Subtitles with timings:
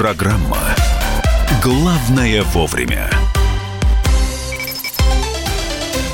[0.00, 0.56] Программа
[1.62, 3.10] «Главное вовремя».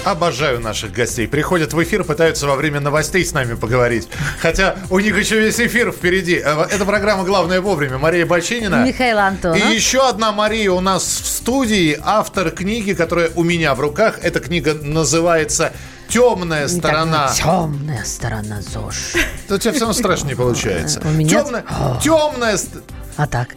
[0.05, 1.29] Обожаю наших гостей.
[1.29, 4.09] Приходят в эфир, пытаются во время новостей с нами поговорить.
[4.41, 6.35] Хотя у них еще весь эфир впереди.
[6.35, 7.99] Э, Это программа «Главное вовремя».
[7.99, 8.85] Мария Бочинина.
[8.85, 9.57] Михаил Антонов.
[9.57, 11.97] И еще одна Мария у нас в студии.
[12.03, 14.19] Автор книги, которая у меня в руках.
[14.21, 15.73] Эта книга называется
[16.09, 17.31] «Темная сторона».
[17.35, 19.15] Темная сторона ЗОЖ.
[19.51, 21.01] У тебя все равно страшнее получается.
[21.05, 21.65] У меня- Темная,
[22.03, 22.57] темная...
[22.57, 22.77] ст-
[23.17, 23.49] А так.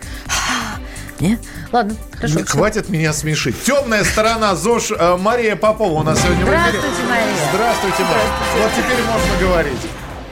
[1.19, 1.37] Не?
[1.73, 2.39] Ладно, хорошо.
[2.39, 3.61] Ну, Хватит меня смешить.
[3.63, 4.91] Темная сторона ЗОЖ.
[4.97, 6.79] Э, Мария Попова у нас сегодня в эфире.
[6.79, 7.27] Здравствуйте, Мария.
[7.51, 8.63] Здравствуйте, Мария.
[8.63, 9.81] Вот теперь можно говорить.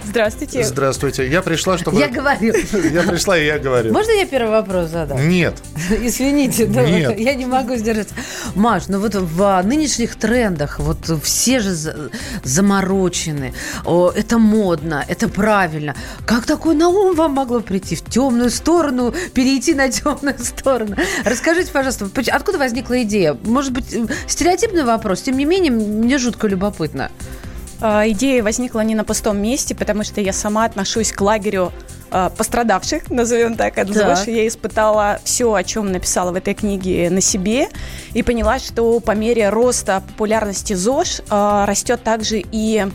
[0.07, 0.63] Здравствуйте.
[0.63, 1.27] Здравствуйте.
[1.27, 1.99] Я пришла, чтобы...
[1.99, 2.53] Я говорю.
[2.91, 3.91] Я пришла, и я говорю.
[3.91, 5.27] Можно я первый вопрос задам?
[5.27, 5.55] Нет.
[5.89, 7.19] Извините, да, Нет.
[7.19, 8.15] я не могу сдержаться.
[8.55, 12.09] Маш, ну вот в а, нынешних трендах вот все же за-
[12.43, 13.53] заморочены.
[13.85, 15.95] Это модно, это правильно.
[16.25, 17.95] Как такое на ум вам могло прийти?
[17.95, 20.95] В темную сторону, перейти на темную сторону?
[21.25, 23.37] Расскажите, пожалуйста, откуда возникла идея?
[23.43, 27.11] Может быть, э, стереотипный вопрос, тем не менее, мне жутко любопытно.
[27.79, 31.71] А, Идея возникла не на пустом месте, потому что я сама отношусь к лагерю
[32.09, 33.89] а, пострадавших, назовем так, от.
[33.89, 34.27] ЗОЖ.
[34.27, 37.69] Я испытала все, о чем написала в этой книге на себе,
[38.13, 42.87] и поняла, что по мере роста популярности ЗОЖ а, растет также и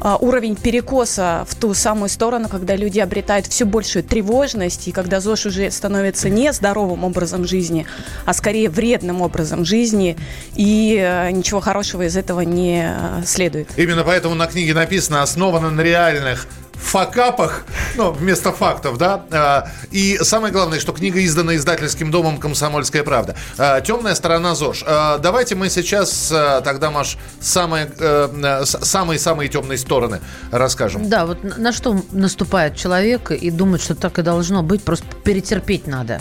[0.00, 5.46] уровень перекоса в ту самую сторону, когда люди обретают все большую тревожность, и когда ЗОЖ
[5.46, 7.86] уже становится не здоровым образом жизни,
[8.24, 10.16] а скорее вредным образом жизни,
[10.54, 13.68] и э, ничего хорошего из этого не э, следует.
[13.76, 16.46] Именно поэтому на книге написано «Основано на реальных
[16.78, 17.64] факапах»,
[17.96, 19.24] ну, вместо фактов, да.
[19.30, 23.36] А, И самое главное, что книга издана издательским домом «Комсомольская правда».
[23.58, 24.84] А, «Темная сторона ЗОЖ».
[24.86, 26.32] А, Давайте мы сейчас
[26.64, 31.08] тогда, Маш, самые, э, самые-самые темные стороны расскажем.
[31.08, 35.86] Да, вот на что наступает человек и думает, что так и должно быть, просто перетерпеть
[35.86, 36.20] надо.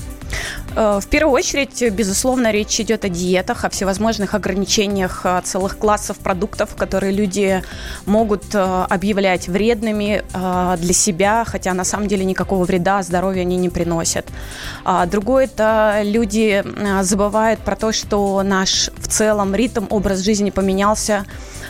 [0.76, 6.76] Э, В первую очередь, безусловно, речь идет о диетах, о всевозможных ограничениях целых классов продуктов,
[6.76, 7.64] которые люди
[8.06, 10.24] могут э, объявлять вредными
[10.78, 14.26] для себя, хотя на самом деле никакого вреда здоровью они не приносят.
[14.84, 20.50] А Другое это люди э, забывают про то, что наш в целом ритм, образ жизни
[20.50, 21.26] поменялся,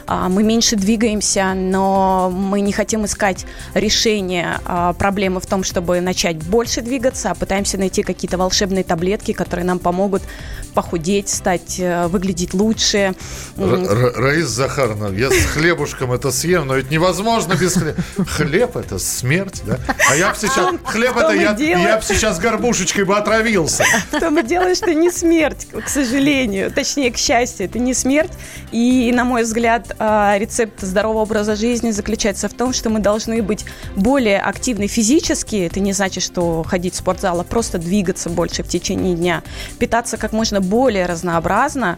[0.07, 6.37] мы меньше двигаемся, но мы не хотим искать решение а, проблемы в том, чтобы начать
[6.37, 10.21] больше двигаться, а пытаемся найти какие-то волшебные таблетки, которые нам помогут
[10.73, 13.15] похудеть, стать, э, выглядеть лучше.
[13.57, 17.95] М, Раис Захаровна, я с хлебушком это съем, но ведь невозможно без хлеба.
[18.27, 19.79] Хлеб это смерть, да?
[20.09, 20.75] А я бы сейчас...
[20.83, 21.87] Хлеб что это мы я, делаем?
[21.87, 23.85] я бы сейчас горбушечкой бы отравился.
[24.11, 26.71] В том и дело, что не смерть, к сожалению.
[26.71, 28.31] Точнее, к счастью, это не смерть.
[28.71, 33.41] И, на мой взгляд, а, рецепт здорового образа жизни заключается в том, что мы должны
[33.41, 35.67] быть более активны физически.
[35.67, 39.43] Это не значит, что ходить в спортзал, а просто двигаться больше в течение дня.
[39.79, 41.97] Питаться как можно более разнообразно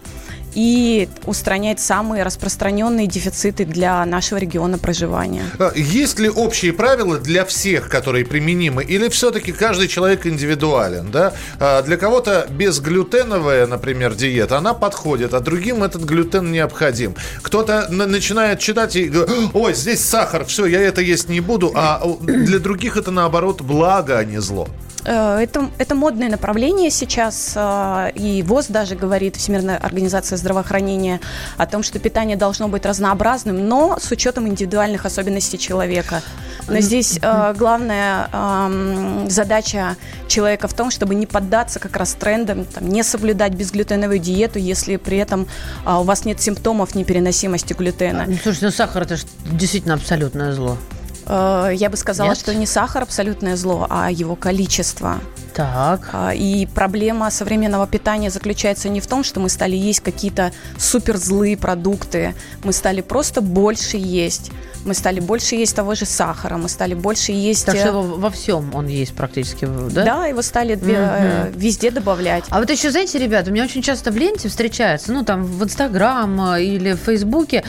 [0.57, 5.43] и устранять самые распространенные дефициты для нашего региона проживания.
[5.59, 11.33] А, Есть ли общие правила для всех, которые применимы, или все-таки каждый человек индивидуален, да?
[11.59, 17.13] А, Для кого-то безглютеновая, например, диета, она подходит, а другим этот глютен необходим.
[17.43, 21.71] Кто-то на- начинает читать и говорит, ой, здесь сахар, все, я это есть не буду,
[21.75, 24.67] а для других это наоборот благо, а не зло.
[25.07, 31.21] Э, Это, это модное направление сейчас, э, и ВОЗ даже говорит, Всемирная организация здравоохранения,
[31.57, 36.21] о том, что питание должно быть разнообразным, но с учетом индивидуальных особенностей человека.
[36.67, 39.95] Но здесь э, главная эм, задача
[40.27, 44.97] человека в том, чтобы не поддаться как раз трендам, там, не соблюдать безглютеновую диету, если
[44.97, 45.47] при этом
[45.85, 48.25] у вас нет симптомов непереносимости глютена.
[48.27, 50.77] Ну, слушайте, ну сахар это ж действительно абсолютное зло.
[51.27, 52.37] Э, Я бы сказала, Нет?
[52.37, 55.19] что не сахар абсолютное зло, а его количество.
[55.57, 56.09] Так.
[56.13, 61.17] А, И проблема современного питания заключается не в том, что мы стали есть какие-то супер
[61.17, 64.51] злые продукты, мы стали просто больше есть.
[64.85, 67.65] Мы стали больше есть того же сахара, мы стали больше есть...
[67.65, 70.03] Так э, что его во всем он есть практически, да?
[70.05, 70.25] да?
[70.27, 72.45] его стали э, везде добавлять.
[72.49, 75.63] А вот еще, знаете, ребята, у меня очень часто в ленте встречается, ну, там, в
[75.63, 77.63] Инстаграм э, или в Фейсбуке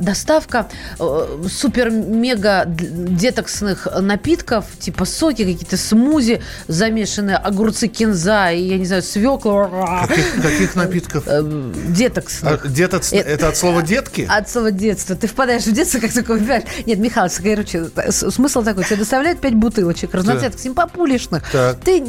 [0.00, 0.68] доставка
[0.98, 9.02] э, супер-мега детоксных напитков, типа соки, какие-то смузи, замешанные огурцы кинза и, я не знаю,
[9.02, 10.06] свекла.
[10.08, 11.24] Каких, каких напитков?
[11.26, 12.72] Э, А, Детоксных.
[12.72, 14.26] Деток, Э, это от слова детки?
[14.28, 15.14] От слова детства.
[15.16, 16.64] Ты впадаешь в детство, как такой, понимаешь?
[16.86, 18.84] Нет, Михаил, короче, с- смысл такой.
[18.84, 21.42] Тебе доставляют пять бутылочек разноцветных, симпопулишных.
[21.50, 21.78] Так.
[21.80, 22.02] Ты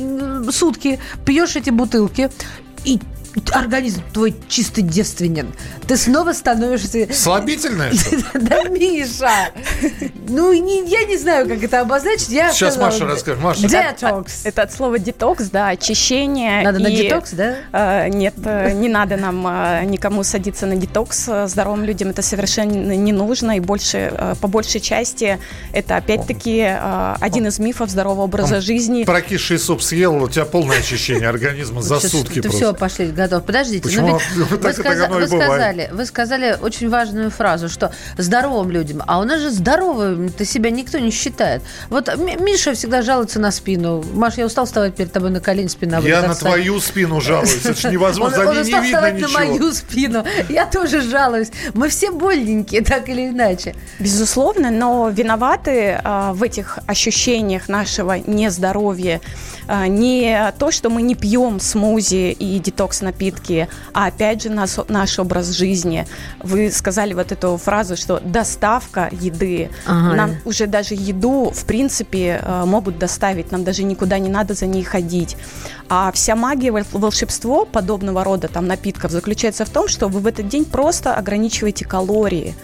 [0.52, 2.30] сутки пьешь эти бутылки,
[2.86, 3.00] и
[3.52, 5.54] организм твой чисто девственен.
[5.88, 7.00] Ты снова становишься...
[7.00, 7.14] Ли?
[8.34, 9.52] Да, Миша!
[10.28, 12.30] Ну, не- я не знаю, как это обозначить.
[12.30, 13.42] Я Сейчас Маша расскажет.
[13.42, 13.68] Маша.
[13.68, 14.46] Детокс.
[14.46, 16.64] Это от слова детокс, да, очищение.
[16.64, 17.56] Надо на детокс, да?
[17.72, 21.30] э, нет, э, не надо нам э, никому садиться на детокс.
[21.46, 23.58] Здоровым людям это совершенно не нужно.
[23.58, 25.40] И больше, по большей части
[25.72, 26.62] это опять-таки
[27.20, 29.04] один из мифов здорового образа жизни.
[29.04, 32.58] Прокисший суп съел, у тебя полное очищение организма за сутки просто.
[32.58, 33.46] все, пошли, готов.
[33.46, 33.84] Подождите.
[33.84, 34.08] Почему?
[34.08, 37.92] но ведь Ну, вы, так- оно и вы сказали, вы сказали очень важную фразу, что
[38.18, 41.62] здоровым людям, а у нас же здоровым-то себя никто не считает.
[41.90, 44.04] Вот Ми- Миша всегда жалуется на спину.
[44.14, 47.66] Маш, я устал вставать перед тобой на колени, спина Я на твою спину жалуюсь.
[47.66, 48.40] Это же невозможно.
[48.40, 49.40] Он, За ней устал не видно вставать на ничего.
[49.40, 50.26] мою спину.
[50.50, 51.50] Я тоже жалуюсь.
[51.74, 53.76] Мы все больненькие, так или иначе.
[54.00, 59.22] Безусловно, но виноваты а, в этих ощущениях нашего нездоровья
[59.68, 62.60] а, не то, что мы не пьем смузи и
[63.12, 66.06] детокс-напитки, а опять же нас- наш образ жизни.
[66.44, 69.70] Вы сказали вот эту фразу, что доставка еды.
[69.86, 70.16] Ага.
[70.16, 73.52] Нам уже даже еду, в принципе, а, могут доставить.
[73.52, 75.38] Нам даже никуда не надо за ней ходить.
[75.90, 80.28] А вся магия, вол- волшебство подобного рода там напитков заключается в том, что вы в
[80.28, 82.56] этот день просто ограничиваете калории.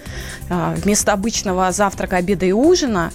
[0.49, 3.11] А, Вместо обычного завтрака, обеда и ужина,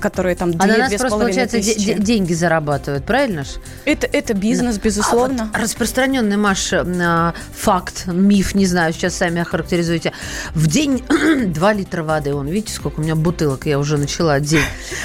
[0.00, 3.48] которые там А на нас просто, получается, деньги зарабатывают, правильно ж?
[3.84, 5.50] Это, это бизнес, безусловно.
[5.52, 10.12] А вот распространенный, Маш, а, факт, миф, не знаю, сейчас сами охарактеризуете.
[10.54, 11.02] В день
[11.46, 12.34] 2 литра воды.
[12.34, 14.60] Он, видите, сколько у меня бутылок, я уже начала день.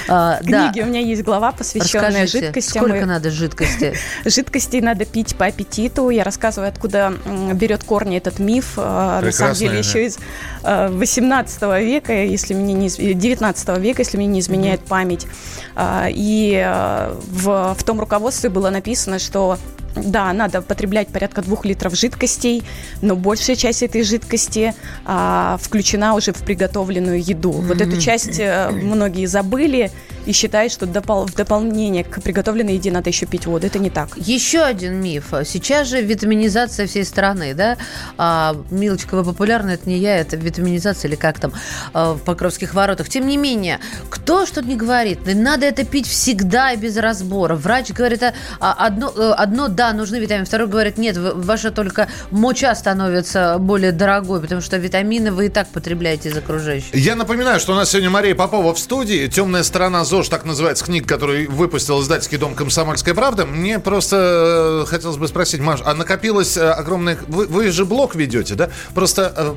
[0.08, 0.70] А, да.
[0.70, 2.82] книге у меня есть глава, посвященная Расскажите, жидкостям.
[2.84, 3.94] сколько и- надо жидкости?
[4.24, 6.08] Жидкостей надо пить по аппетиту.
[6.10, 7.12] Я рассказываю, откуда
[7.54, 8.74] берет корни этот миф.
[8.76, 9.78] э, На самом Прекрасная, деле, да.
[9.78, 10.18] еще из
[10.64, 15.26] э, 18 века, если мне не из- э, 19 века, если мне не изменяет память.
[15.74, 19.58] А, И э, в, в том руководстве было написано, что
[19.96, 22.62] да, надо потреблять порядка двух литров жидкостей,
[23.00, 24.74] но большая часть этой жидкости
[25.04, 27.52] а, включена уже в приготовленную еду.
[27.52, 29.90] Вот эту часть э, многие забыли
[30.26, 33.66] и считают, что допол- в дополнение к приготовленной еде надо еще пить воду.
[33.66, 34.16] Это не так.
[34.16, 35.32] Еще один миф.
[35.44, 37.76] Сейчас же витаминизация всей страны, да?
[38.16, 41.52] А, Милочка, вы популярны, это не я, это витаминизация или как там
[41.92, 43.08] а, в Покровских воротах.
[43.08, 47.56] Тем не менее, кто что не говорит, надо это пить всегда и без разбора.
[47.56, 48.22] Врач говорит,
[48.60, 53.92] а, одно, э, одно да, нужны витамины, второй говорит, нет, ваша только моча становится более
[53.92, 56.94] дорогой, потому что витамины вы и так потребляете из окружающих.
[56.94, 59.26] Я напоминаю, что у нас сегодня Мария Попова в студии.
[59.26, 63.46] «Темная сторона ЗОЖ», так называется книга, которую выпустил издательский дом «Комсомольская правда».
[63.46, 67.18] Мне просто э, хотелось бы спросить, Маш, а накопилось э, огромное...
[67.26, 68.70] Вы, вы же блог ведете, да?
[68.94, 69.54] Просто э,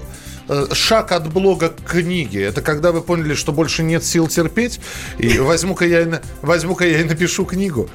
[0.74, 2.44] шаг от блога к книге.
[2.44, 4.80] Это когда вы поняли, что больше нет сил терпеть,
[5.18, 7.90] и возьму-ка я, возьму-ка я и напишу книгу.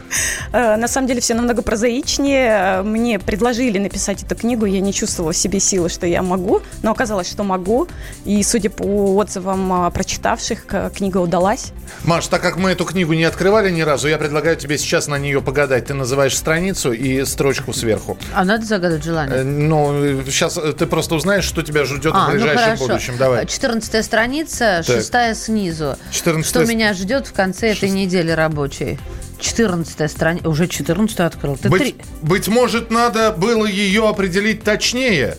[0.53, 2.81] Э, На самом деле все намного прозаичнее.
[2.81, 6.63] Э, Мне предложили написать эту книгу, я не чувствовала в себе силы, что я могу,
[6.83, 7.89] но оказалось, что могу.
[8.25, 10.65] И судя по отзывам а, прочитавших,
[10.97, 11.73] книга удалась.
[12.05, 15.19] Маш, так как мы эту книгу не открывали ни разу, я предлагаю тебе сейчас на
[15.19, 15.87] нее погадать.
[15.87, 18.17] Ты называешь страницу и строчку сверху.
[18.35, 19.39] А надо загадать желание?
[19.39, 22.87] Э, Ну, сейчас ты просто узнаешь, что тебя ждет А, ну ближайшем хорошо.
[22.95, 23.17] будущем.
[23.19, 23.47] Давай.
[23.47, 24.97] 14 страница, Так.
[24.97, 25.97] шестая снизу.
[26.11, 28.99] 14 Что меня ждет в конце этой Шест- недели рабочей?
[29.39, 30.49] 14 страница.
[30.49, 31.57] Уже 14 открыл.
[31.57, 35.39] Ты Быть, три- быть может, надо было ее определить точнее.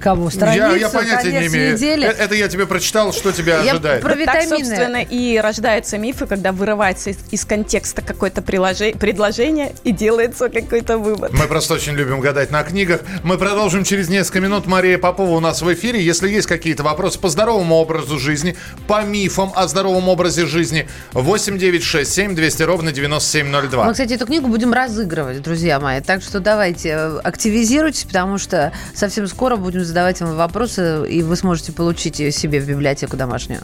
[0.00, 0.30] Кого?
[0.30, 1.74] Страницу, я, я понятия конец не имею.
[1.74, 2.06] недели.
[2.06, 4.02] Э, Это я тебе прочитал, что тебя Я ожидает.
[4.02, 4.64] про Вот Так, витамины.
[4.66, 11.32] собственно, и рождаются мифы, когда вырывается из, из контекста какое-то предложение и делается какой-то вывод.
[11.32, 13.00] Мы просто очень любим гадать на книгах.
[13.22, 14.66] Мы продолжим через несколько минут.
[14.66, 16.02] Мария Попова у нас в эфире.
[16.02, 21.58] Если есть какие-то вопросы по здоровому образу жизни, по мифам о здоровом образе жизни, 8
[21.58, 23.84] 9 6 7 200 ровно 9702.
[23.84, 26.00] Мы, кстати, эту книгу будем разыгрывать, друзья мои.
[26.00, 31.34] Так что давайте э, активизируйтесь, потому что совсем скоро будем задавать вам вопросы, и вы
[31.36, 33.60] сможете получить ее себе в библиотеку домашнюю.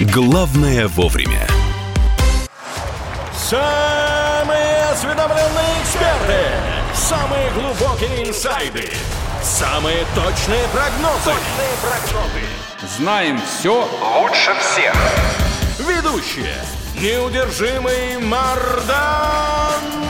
[0.00, 1.46] Главное вовремя.
[3.36, 6.40] Самые осведомленные эксперты,
[6.94, 8.88] самые глубокие инсайды,
[9.42, 11.24] самые точные прогнозы.
[11.24, 12.96] Точные прогнозы.
[12.96, 13.88] Знаем все
[14.20, 14.94] лучше всех.
[15.78, 16.54] Ведущие.
[17.00, 20.09] Неудержимый Мардан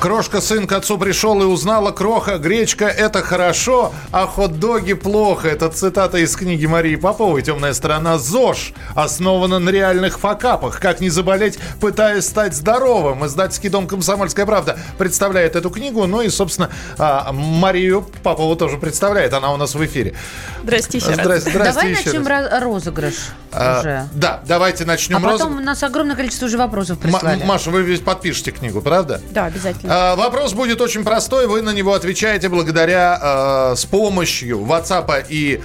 [0.00, 5.48] Крошка сын к отцу пришел и узнала, кроха, гречка– это хорошо, а хот-доги– плохо.
[5.48, 10.80] Это цитата из книги Марии Поповой «Темная сторона ЗОЖ» основана на реальных факапах.
[10.80, 13.26] Как не заболеть, пытаясь стать здоровым.
[13.26, 16.06] Издательский дом «Комсомольская правда» представляет эту книгу.
[16.06, 19.34] Ну и, собственно, а, Марию Попову тоже представляет.
[19.34, 20.14] Она у нас в эфире.
[20.62, 21.16] Здрасте еще раз.
[21.18, 22.50] Здрасте, здрасте Давай еще начнем раз.
[22.50, 23.14] ро- розыгрыш
[23.52, 24.08] А, уже.
[24.14, 25.60] Да, давайте А начнем потом розыгрыш.
[25.60, 27.44] у нас огромное количество уже вопросов М- прислали.
[27.44, 29.20] Маша, вы ведь подпишете книгу, правда?
[29.30, 29.89] Да, обязательно.
[29.92, 31.48] А, Вопрос будет очень простой.
[31.48, 35.60] Вы на него отвечаете благодаря э, с помощью WhatsApp и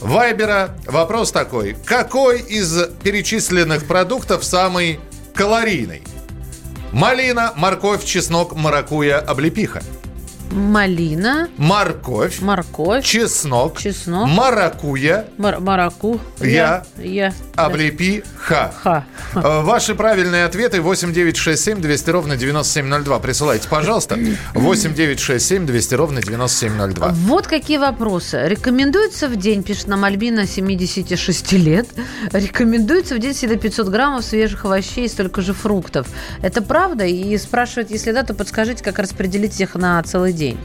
[0.00, 0.70] Вайбера.
[0.86, 1.76] Вопрос такой.
[1.84, 4.98] Какой из перечисленных продуктов самый
[5.34, 6.02] калорийный?
[6.92, 9.82] Малина, морковь, чеснок, маракуя, облепиха.
[10.50, 14.28] Малина, Морковь, морковь, чеснок, Чеснок.
[14.28, 16.20] маракуя, мар- мараку.
[16.40, 16.84] Я.
[16.98, 17.32] Я.
[17.54, 18.72] облепиха.
[18.82, 19.04] Ха.
[19.34, 23.18] Э, Ваши правильные ответы 8 9 6 7 200 ровно 9702.
[23.18, 24.18] Присылайте, пожалуйста.
[24.54, 27.08] 8 9 6 7 200 ровно 9702.
[27.26, 28.42] Вот какие вопросы.
[28.46, 31.86] Рекомендуется в день, пишет нам Альбина, 76 лет,
[32.32, 36.06] рекомендуется в день съедать 500 граммов свежих овощей и столько же фруктов.
[36.42, 37.04] Это правда?
[37.04, 40.37] И спрашивают, если да, то подскажите, как распределить их на целый день.
[40.38, 40.56] А,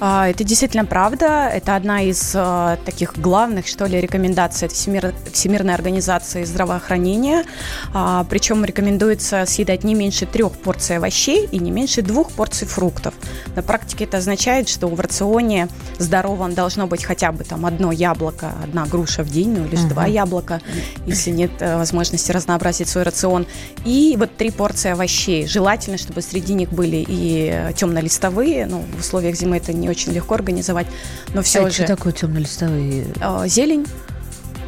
[0.00, 1.48] Это действительно правда.
[1.52, 7.44] Это одна из э, таких главных, что ли, рекомендаций от Всемир- Всемирной организации здравоохранения.
[7.92, 13.12] А, Причем рекомендуется съедать не меньше трех порций овощей и не меньше двух порций фруктов.
[13.54, 18.54] На практике это означает, что в рационе здоровом должно быть хотя бы там одно яблоко,
[18.64, 20.62] одна груша в день, ну или же два яблока,
[21.04, 23.46] если нет э, возможности разнообразить свой рацион.
[23.84, 25.46] И вот три порции овощей.
[25.46, 28.64] Желательно, чтобы среди них были и э, темнолистовые.
[28.64, 30.86] Ну, в условиях зимы это не очень легко организовать,
[31.34, 31.74] но все а же.
[31.84, 33.06] что такое темно-листовые?
[33.20, 33.86] э, Зелень,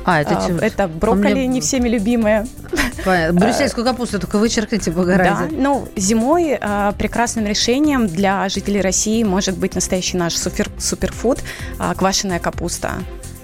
[0.05, 2.47] А, это, а, тем- это брокколи, меня- не всеми любимые.
[3.05, 3.41] Понятно.
[3.41, 9.57] Брюссельскую капусту только вычеркните, бога Да, ну, зимой э, прекрасным решением для жителей России может
[9.57, 11.39] быть настоящий наш супер, суперфуд
[11.79, 12.95] э, квашеная капуста.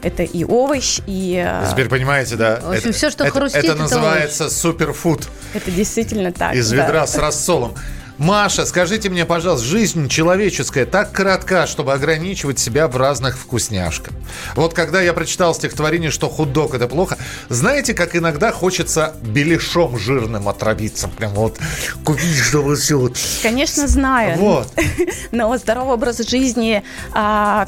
[0.01, 2.61] Это и овощ, и э, Теперь понимаете, да?
[2.63, 6.55] В общем, это, всё, что это- хрустит, Это это называется суперфуд это действительно так.
[6.55, 6.77] из да.
[6.85, 7.75] ведра с рассолом.
[8.19, 14.13] Маша, скажите мне, пожалуйста, жизнь человеческая так коротка, чтобы ограничивать себя в разных вкусняшках.
[14.57, 17.17] Вот когда я прочитал стихотворение, что худок это плохо,
[17.49, 21.09] знаете, как иногда хочется беляшом жирным отравиться.
[21.09, 21.59] Прям вот
[22.05, 23.17] купить, чтобы все вот...
[23.41, 24.37] Конечно, знаю.
[24.37, 24.69] Вот.
[25.31, 26.83] Но здоровый образ жизни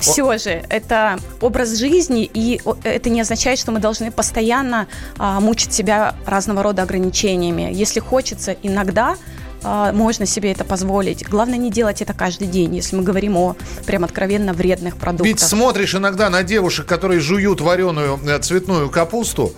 [0.01, 5.73] все же это образ жизни, и это не означает, что мы должны постоянно а, мучить
[5.73, 7.71] себя разного рода ограничениями.
[7.73, 11.27] Если хочется иногда, а, можно себе это позволить.
[11.29, 15.27] Главное не делать это каждый день, если мы говорим о прям откровенно вредных продуктах.
[15.27, 19.53] Ведь смотришь иногда на девушек, которые жуют вареную э, цветную капусту,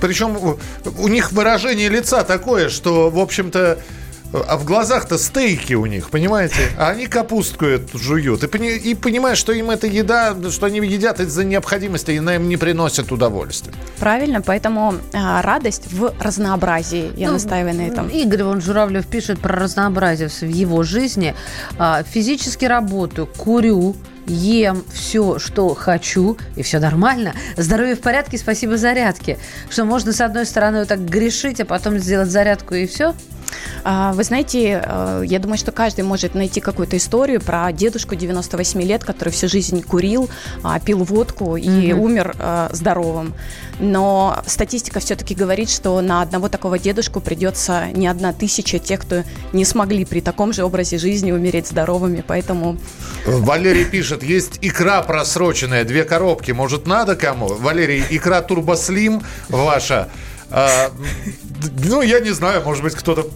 [0.00, 0.58] причем у-
[1.08, 3.78] них выражение лица такое, что, в общем-то,
[4.32, 6.56] а в глазах-то стейки у них, понимаете?
[6.76, 8.44] А они капустку эту жуют.
[8.44, 12.34] И, пони- и понимаешь, что им эта еда, что они едят из-за необходимости, и она
[12.34, 13.72] им не приносит удовольствия.
[13.98, 17.10] Правильно, поэтому а, радость в разнообразии.
[17.16, 18.08] Я Ну, настаиваю на этом.
[18.08, 21.34] Игорь вон Журавлев пишет про разнообразие в его жизни.
[21.78, 27.32] А, Физически работаю, курю, ем все, что хочу, и все нормально.
[27.56, 29.38] Здоровье в порядке, спасибо зарядке.
[29.70, 33.14] Что можно, с одной стороны, вот так грешить, а потом сделать зарядку и все?
[33.84, 38.82] А, Вы знаете, э, я думаю, что каждый может найти какую-то историю про дедушку 98
[38.82, 40.28] лет, который всю жизнь курил,
[40.62, 43.34] а, пил водку и умер э, здоровым.
[43.80, 49.22] Но статистика все-таки говорит, что на одного такого дедушку придется не одна тысяча тех, кто
[49.52, 52.24] не смогли при таком же образе жизни умереть здоровыми.
[52.26, 52.76] Поэтому
[53.26, 57.48] Валерий пишет, есть икра просроченная, две коробки, может надо кому?
[57.48, 60.08] Валерий, икра Турбослим ваша,
[60.50, 60.90] а,
[61.84, 63.28] ну, я не знаю, может быть, кто-то,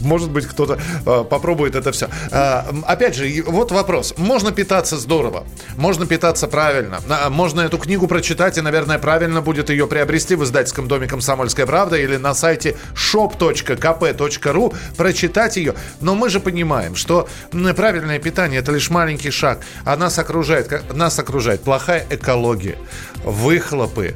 [0.00, 2.08] может быть, кто-то а, попробует это все.
[2.30, 4.14] М, опять же, вот вопрос.
[4.16, 5.44] Можно питаться здорово,
[5.76, 10.44] можно питаться правильно, а, можно эту книгу прочитать, и, наверное, правильно будет ее приобрести в
[10.44, 15.74] издательском доме «Комсомольская правда» или на сайте shop.kp.ru, прочитать ее.
[16.00, 17.28] Но мы же понимаем, что
[17.76, 22.76] правильное питание– это лишь маленький шаг, а нас окружает, нас окружает плохая экология,
[23.24, 24.14] выхлопы,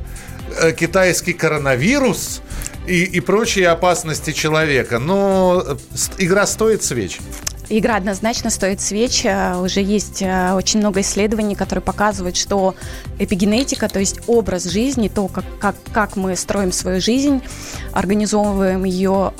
[0.61, 2.43] э, китайский коронавирус
[2.87, 4.99] и, и прочие опасности человека.
[4.99, 5.77] Но э,
[6.19, 7.19] игра стоит свеч.
[7.71, 9.25] Игра однозначно стоит свеч.
[9.25, 12.75] Э, Уже есть э, очень много исследований, которые показывают, что
[13.19, 17.43] эпигенетика, то есть образ жизни, то, как, как, как мы строим свою жизнь,
[17.93, 19.33] организовываем ее,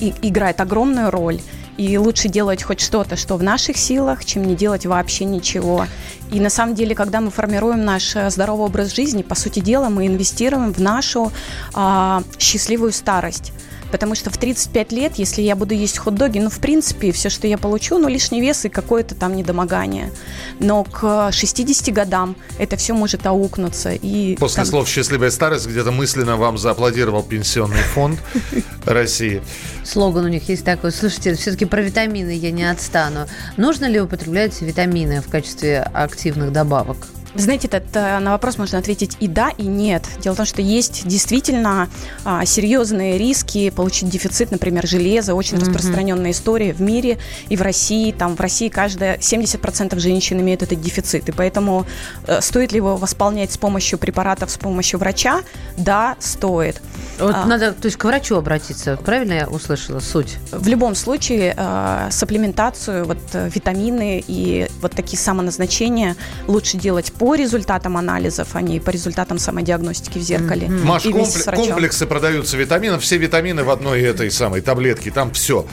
[0.00, 1.40] и- играет огромную роль.
[1.76, 5.86] И лучше делать хоть что-то, что в наших силах, чем не делать вообще ничего.
[6.30, 9.88] И на самом деле, когда мы формируем наш э, здоровый образ жизни, по сути дела,
[9.88, 11.32] мы инвестируем в нашу
[11.74, 13.52] а, счастливую старость.
[13.92, 17.46] Потому что в 35 лет, если я буду есть хот-доги, ну, в принципе, все, что
[17.46, 20.10] я получу, ну, лишний вес и какое-то там недомогание.
[20.58, 23.92] Но к 60 годам это все может аукнуться.
[23.92, 28.18] И После там- слов «счастливая старость» где-то мысленно вам зааплодировал Пенсионный фонд
[28.86, 29.42] России.
[29.84, 30.90] Слоган у них есть такой.
[30.90, 33.26] Слушайте, все-таки про витамины я не отстану.
[33.58, 36.96] Нужно ли употреблять витамины в качестве активных добавок?
[37.34, 40.04] Знаете, этот, э, на вопрос можно ответить и да, и нет.
[40.20, 41.88] Дело в том, что есть действительно
[42.24, 45.34] а, серьезные риски получить дефицит, например, железа.
[45.34, 48.12] Очень распространенная история в мире и в России.
[48.12, 51.28] Там в России каждая 70% женщин имеют этот дефицит.
[51.28, 51.86] И поэтому
[52.26, 55.42] э, стоит ли его восполнять с помощью препаратов, с помощью врача?
[55.76, 56.80] Да, стоит.
[57.18, 57.46] Вот А.
[57.46, 58.96] надо, то есть к врачу обратиться.
[58.96, 60.36] Правильно я услышала суть?
[60.50, 67.36] В любом случае, э, сапплементацию, вот э, витамины и вот такие самоназначения лучше делать по
[67.36, 70.66] результатам анализов, а не по результатам самодиагностики в зеркале.
[70.66, 71.66] Маш, с врачом.
[71.66, 73.04] комплексы продаются витаминов.
[73.04, 75.12] Все витамины в одной этой самой таблетке.
[75.12, 75.64] Там все.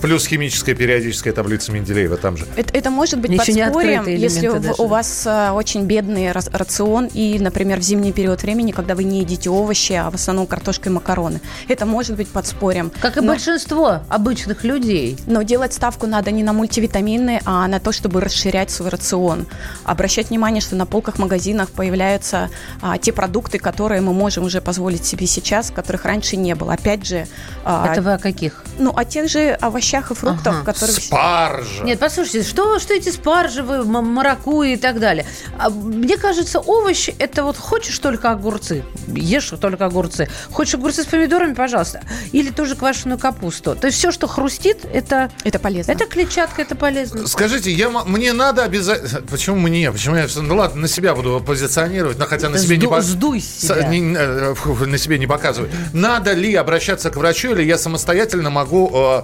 [0.00, 2.46] Плюс химическая периодическая таблица Менделеева там же.
[2.56, 4.74] Это, это может быть Еще подспорьем, если даже.
[4.78, 9.18] у вас э, очень бедный рацион и, например, в зимний период времени, когда вы не
[9.20, 11.40] едите овощи, а в основном картошка и макароны.
[11.66, 12.92] Это может быть подспорьем.
[13.00, 15.16] Как и Но- большинство обычных людей.
[15.26, 19.46] Но делать ставку надо не на мультивитамины, а на то, чтобы расширять свой рацион.
[19.82, 22.50] Обращать внимание, что на полках магазинах появляются
[22.80, 26.74] а, те продукты, которые мы можем уже позволить себе сейчас, которых раньше не было.
[26.74, 27.26] Опять же,
[27.64, 28.62] а, Это вы о каких?
[28.78, 30.64] ну, о тех же овощах и фруктах, Ага.
[30.72, 30.94] которые...
[30.96, 31.82] Спаржа.
[31.84, 35.26] Нет, послушайте, что, что эти спаржи, вы, м- маракуйи и так далее?
[35.58, 40.28] А, Мне кажется, овощи– это вот хочешь только огурцы, ешь только огурцы.
[40.50, 42.02] Хочешь огурцы с помидорами, пожалуйста.
[42.32, 43.74] Или тоже квашеную капусту.
[43.76, 45.92] То есть все, что хрустит, это, Это полезно.
[45.92, 47.26] это клетчатка, это полезно.
[47.26, 49.22] Скажите, я, мне надо обязательно...
[49.22, 49.90] Почему мне?
[49.92, 50.26] Почему я...
[50.26, 52.84] всё- Ну ладно, на себя буду позиционировать, но хотя на себе не...
[52.86, 53.86] Сду- по- сдуй себя.
[53.88, 54.54] не- э,
[54.86, 55.70] на себе не показывай.
[55.92, 59.22] Надо ли обращаться к врачу, или я самостоятельно могу, э,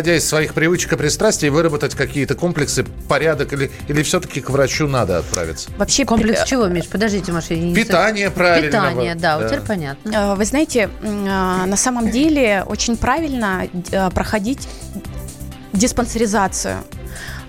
[0.00, 4.86] исходя из своих привычек и пристрастий, выработать какие-то комплексы, порядок, или, или все-таки к врачу
[4.86, 5.68] надо отправиться?
[5.76, 6.88] Вообще, Комплекс чего, Миш?
[6.88, 7.52] Подождите, Маша.
[7.52, 8.88] я не Питание правильного.
[8.88, 9.48] Питание, да, Да.
[9.48, 10.10] теперь понятно.
[10.10, 14.66] Э, Вы знаете, а, на самом деле очень правильно э, проходить
[15.74, 16.78] диспансеризацию.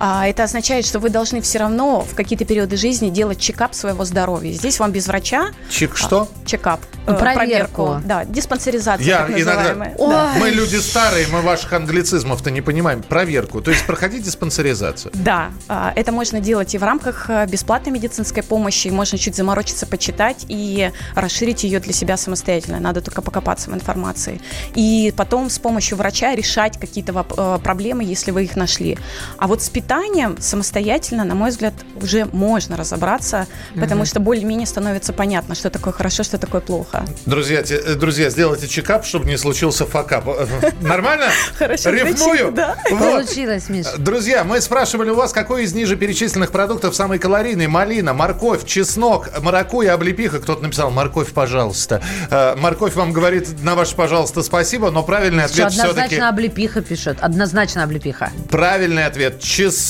[0.04, 4.04] А, Это означает, что вы должны все равно в какие-то периоды жизни делать чекап своего
[4.04, 4.52] здоровья.
[4.52, 6.28] Здесь вам без врача Чик что?
[6.44, 8.02] чекап, Ну, э, проверку.
[8.04, 9.56] Да, диспансеризация Я так иногда...
[9.58, 9.96] называемая.
[10.00, 10.10] Ой.
[10.10, 10.32] Да.
[10.40, 13.04] Мы люди старые, мы ваших англицизмов-то не понимаем.
[13.04, 13.62] Проверку.
[13.62, 15.12] То есть проходить диспансеризацию.
[15.14, 19.86] Да, а, это можно делать и в рамках э, бесплатной медицинской помощи, можно чуть заморочиться,
[19.86, 22.80] почитать и расширить ее для себя самостоятельно.
[22.80, 24.42] Надо только покопаться в информации.
[24.74, 28.98] И потом с помощью врача решать какие-то э, проблемы, если вы их нашли.
[29.38, 29.91] А вот с питанием
[30.40, 33.48] самостоятельно, на мой взгляд, уже можно разобраться,
[33.80, 37.06] потому что более-менее становится понятно, что такое хорошо, что такое плохо.
[37.26, 40.28] Друзья, те- э, друзья, сделайте чекап, чтобы не случился факап.
[40.28, 41.26] Э, Нормально?
[41.58, 42.52] Хорошо Рифмую?
[42.52, 42.78] да.
[42.90, 43.88] Получилось, Миш.
[43.98, 47.68] Друзья, мы спрашивали у вас, какой из ниже перечисленных продуктов самый калорийный?
[47.68, 50.40] Малина, морковь, чеснок, маракуйя, облепиха.
[50.40, 52.02] Кто-то написал, морковь, пожалуйста.
[52.30, 55.90] Э, Морковь вам говорит на ваше, пожалуйста, спасибо, но правильный ответ все-таки...
[55.92, 57.18] однозначно облепиха пишет.
[57.22, 58.32] Однозначно облепиха.
[58.50, 59.81] Правильный ответ– чеснок.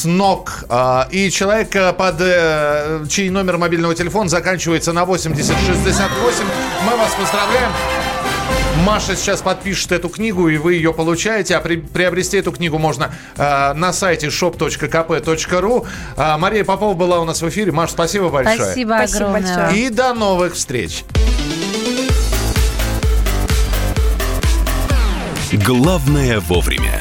[0.70, 6.46] А, И человек, э, под э, чей номер мобильного телефона заканчивается на 8068,
[6.86, 7.72] мы вас поздравляем.
[8.86, 11.56] Маша сейчас подпишет эту книгу, и вы ее получаете.
[11.58, 15.86] А при- приобрести эту книгу можно э, на сайте shop.kp.ru.
[16.18, 17.72] А, Мария Попова была у нас в эфире.
[17.72, 18.58] Маш, спасибо большое.
[18.58, 19.56] Спасибо, Спасибо огромное.
[19.58, 19.82] большое.
[19.86, 21.04] И до новых встреч.
[25.52, 27.01] Главное вовремя.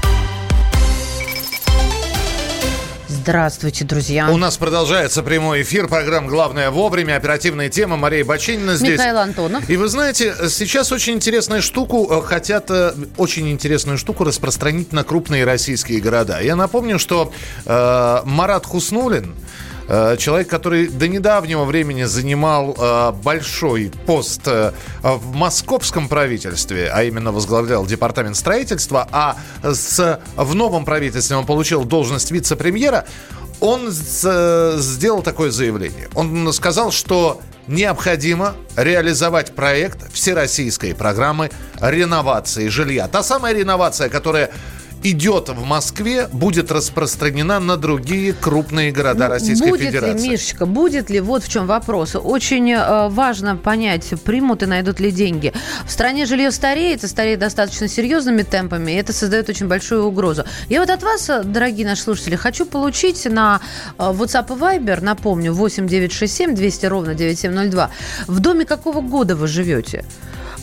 [3.21, 4.31] Здравствуйте, друзья.
[4.31, 8.93] У нас продолжается прямой эфир, программа «Главное вовремя», оперативная тема, Мария Баченина здесь.
[8.93, 9.69] Михаил Антонов.
[9.69, 15.03] И вы знаете, сейчас очень интересную штуку, э, хотят э, очень интересную штуку распространить на
[15.03, 16.41] крупные российские города.
[16.41, 17.31] Я напомню, что
[17.63, 19.35] э, Марат Хуснулин,
[19.91, 27.33] Человек, который до недавнего времени занимал э, большой пост э, в московском правительстве, а именно
[27.33, 33.05] возглавлял департамент строительства, а с, в новом правительстве он получил должность вице-премьера,
[33.59, 36.07] он сделал такое заявление.
[36.15, 43.07] Он сказал, что необходимо реализовать проект всероссийской программы реновации жилья.
[43.07, 44.51] Та самая реновация, которая
[45.03, 50.23] идет в Москве, будет распространена на другие крупные города Российской будет Федерации.
[50.23, 52.15] ли, Мишечка, будет ли, вот в чем вопрос.
[52.15, 55.53] Очень э, важно понять, примут и найдут ли деньги.
[55.85, 60.45] В стране жилье стареет, и стареет достаточно серьезными темпами, и это создает очень большую угрозу.
[60.69, 63.61] Я вот от вас, дорогие наши слушатели, хочу получить на
[63.97, 67.91] э, WhatsApp и Viber, напомню, 8967 200 ровно 9702.
[68.27, 70.05] В доме какого года вы живете?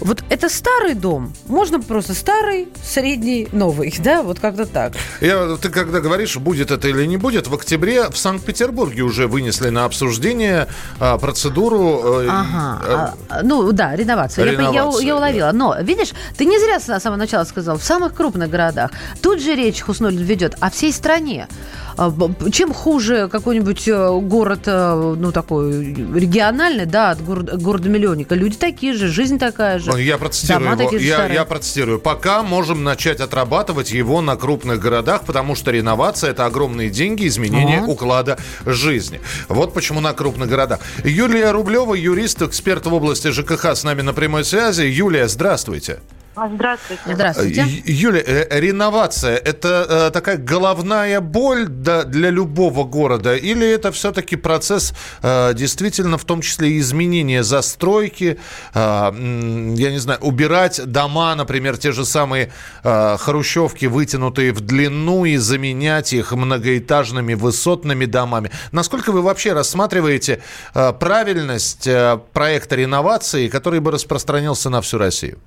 [0.01, 1.33] Вот это старый дом.
[1.47, 4.23] Можно просто старый, средний, новый, да?
[4.23, 4.93] Вот как-то так.
[5.21, 9.71] Я, ты когда говоришь, будет это или не будет, в октябре в Санкт-Петербурге уже вынесли
[9.71, 10.69] на обсуждение
[11.01, 12.21] а, процедуру...
[12.23, 12.83] э, Ага.
[12.85, 12.95] э,
[13.29, 14.45] А, ну да, реновация.
[14.45, 15.51] Я- Я, Реновация, я уловила.
[15.53, 18.91] Но, видишь, ты не зря с самого начала сказал, в самых крупных городах.
[19.21, 21.49] Тут же речь Хуснулин ведет о всей стране.
[21.99, 22.13] А,
[22.53, 28.95] Чем хуже какой-нибудь э, город, э, ну, такой региональный, да, от города, города-миллионника, люди такие
[28.95, 29.91] же, жизнь такая же.
[30.01, 30.97] Я процитирую его.
[30.97, 31.99] Я, я процитирую.
[31.99, 37.81] Пока можем начать отрабатывать его на крупных городах, потому что реновация это огромные деньги, изменение
[37.81, 37.95] Вот.
[37.95, 39.21] уклада жизни.
[39.49, 40.81] Вот почему на крупных городах.
[41.05, 44.83] Юлия Рублева, юрист, эксперт в области ЖКХ, с нами на прямой связи.
[44.83, 45.59] Юлия, здравствуйте.
[45.59, 46.18] Здравствуйте.
[47.15, 47.63] Здравствуйте.
[47.85, 54.37] Ю- Юля, э, реновация это э, такая головная боль для любого города, или это все-таки
[54.37, 58.39] процесс э, действительно в том числе изменения застройки,
[58.75, 66.13] я не знаю, убирать дома, например, те же самые хрущевки, вытянутые в длину, и заменять
[66.13, 68.51] их многоэтажными высотными домами.
[68.73, 71.89] Насколько вы вообще рассматриваете правильность
[72.33, 75.39] проекта реновации, который бы распространился на всю Россию?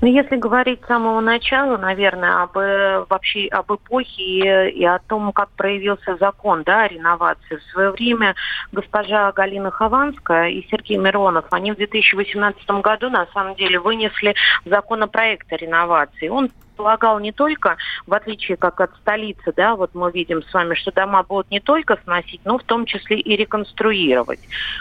[0.00, 4.98] Ну, если говорить с самого начала, наверное, об э, вообще об эпохе и, и о
[4.98, 7.56] том, как проявился закон, да, о реновации.
[7.56, 8.34] В свое время
[8.72, 15.52] госпожа Галина Хованская и Сергей Миронов, они в 2018 году на самом деле вынесли законопроект
[15.52, 16.28] о реновации.
[16.28, 20.74] Он полагал не только, в отличие как от столицы, да, вот мы видим с вами,
[20.74, 24.40] что дома будут не только сносить, но в том числе и реконструировать.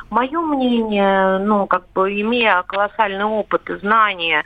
[0.10, 4.44] Мое мнение, ну, как бы имея колоссальный опыт и знания,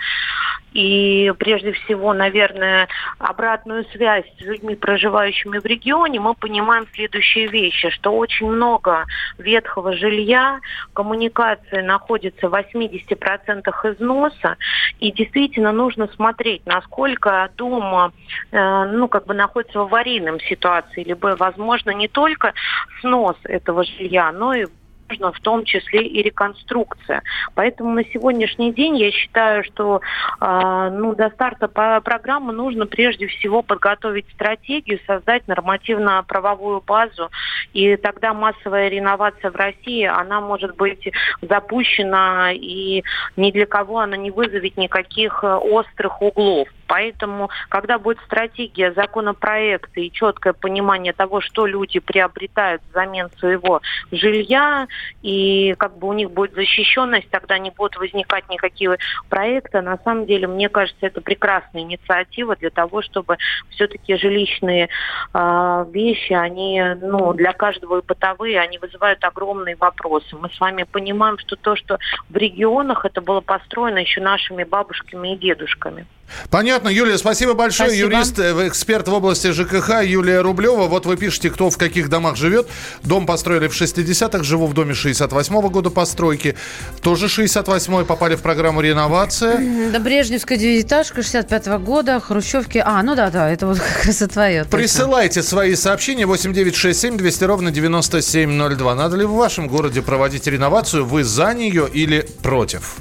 [0.75, 7.89] и прежде всего, наверное, обратную связь с людьми, проживающими в регионе, мы понимаем следующие вещи,
[7.91, 9.05] что очень много
[9.37, 10.59] ветхого жилья,
[10.91, 14.57] коммуникации находится в 80% износа,
[14.99, 18.11] и действительно нужно смотреть, насколько дом
[18.51, 22.53] э, ну, как бы находится в аварийном ситуации, либо, возможно, не только
[23.01, 24.65] снос этого жилья, но и
[25.09, 27.21] нужно в том числе и реконструкция.
[27.53, 30.01] Поэтому на сегодняшний день я считаю, что
[30.41, 37.29] э, ну, до старта по- программы нужно прежде всего подготовить стратегию, создать нормативно-правовую базу,
[37.73, 41.07] и тогда массовая реновация в России, она может быть
[41.41, 43.03] запущена, и
[43.35, 46.67] ни для кого она не вызовет никаких э, острых углов.
[46.87, 54.87] Поэтому, когда будет стратегия, законопроекта и четкое понимание того, что люди приобретают взамен своего жилья,
[55.21, 58.97] и как бы у них будет защищенность, тогда не будут возникать никакие
[59.29, 59.81] проекты.
[59.81, 63.37] На самом деле, мне кажется, это прекрасная инициатива для того, чтобы
[63.69, 64.89] все-таки жилищные
[65.33, 70.35] э, вещи, они, ну, для каждого и бытовые, они вызывают огромные вопросы.
[70.35, 71.97] Мы с вами понимаем, что то, что
[72.29, 76.05] в регионах, это было построено еще нашими бабушками и дедушками.
[76.49, 77.89] Понятно, Юлия, спасибо большое.
[77.89, 78.13] Спасибо.
[78.13, 80.87] Юрист, э, эксперт в области ЖКХ Юлия Рублева.
[80.87, 82.67] Вот вы пишете, кто в каких домах живет.
[83.03, 86.55] Дом построили в 60-х, живу в доме 68-го года постройки.
[87.01, 89.91] Тоже 68-й, попали в программу реновация.
[89.91, 92.81] Да, Брежневская девятиэтажка 65 года, Хрущевки.
[92.83, 94.63] А, ну да, да, это вот как раз и твое.
[94.63, 94.77] точно.
[94.77, 98.95] Присылайте свои сообщения 8967 200 ровно 9702.
[98.95, 101.05] Надо ли в вашем городе проводить реновацию?
[101.05, 102.95] Вы за нее или против?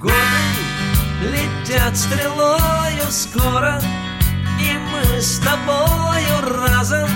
[0.00, 0.14] Годы
[1.32, 3.80] летят стрелою скоро
[4.60, 7.08] И мы с тобою разом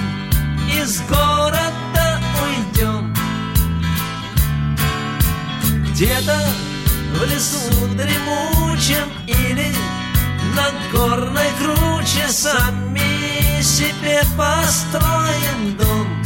[0.71, 3.15] из города уйдем
[5.91, 6.39] Где-то
[7.15, 9.75] в лесу дремучем Или
[10.55, 13.09] на горной круче Сами
[13.63, 16.23] себе построим дом.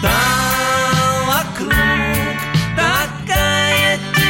[0.00, 0.51] Там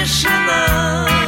[0.05, 1.22] такая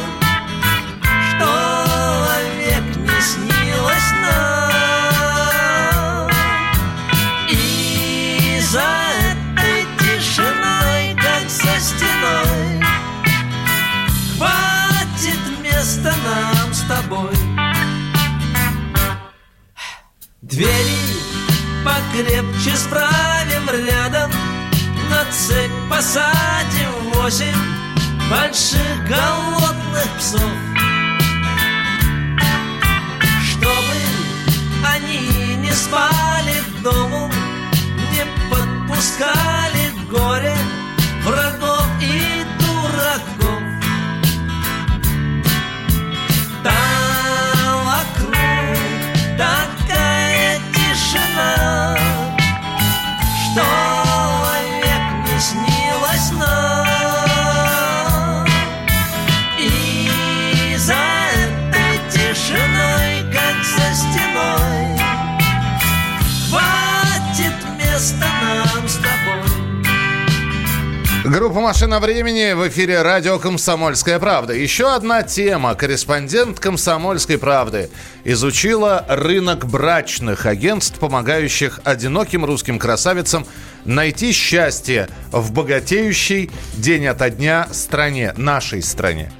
[71.75, 74.53] «Машина времени» в эфире радио «Комсомольская правда».
[74.53, 75.75] Еще одна тема.
[75.75, 77.89] Корреспондент «Комсомольской правды»
[78.23, 83.45] изучила рынок брачных агентств, помогающих одиноким русским красавицам
[83.83, 89.33] найти счастье в богатеющей день ото дня стране, нашей стране.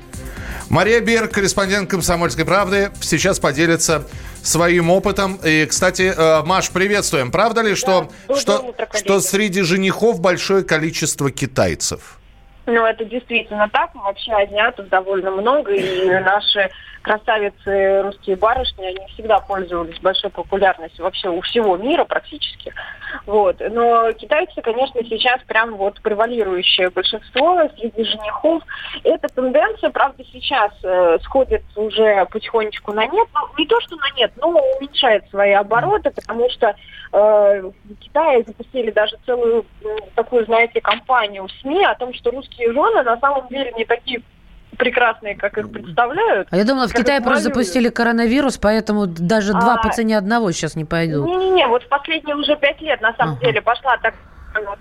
[0.68, 4.06] Мария Берг, корреспондент «Комсомольской правды», сейчас поделится
[4.44, 5.40] своим опытом.
[5.42, 7.32] И, кстати, э, Маш, приветствуем.
[7.32, 12.20] Правда ли, что, доброе что, утро, что среди женихов большое количество китайцев?
[12.66, 13.94] Ну, это действительно так.
[13.94, 16.72] Вообще азиатов довольно много, и наши
[17.06, 22.74] красавицы, русские барышни, они всегда пользовались большой популярностью вообще у всего мира практически.
[23.28, 23.58] Вот.
[23.60, 28.64] Но китайцы, конечно, сейчас прям вот превалирующее большинство среди женихов.
[29.04, 33.28] Эта тенденция, правда, сейчас э, сходит уже потихонечку на нет.
[33.36, 38.44] Ну, не то, что на нет, но уменьшает свои обороты, потому что э, в Китае
[38.48, 43.20] запустили даже целую м, такую, знаете, кампанию в СМИ о том, что русские жены на
[43.20, 44.24] самом деле не такие
[44.78, 46.48] прекрасные, как их представляют.
[46.52, 50.52] А я думала, в Китае просто запустили коронавирус, поэтому даже два А, по цене одного
[50.52, 51.26] сейчас не пойдут.
[51.26, 54.14] Не-не-не, вот в последние уже пять лет на самом деле пошла так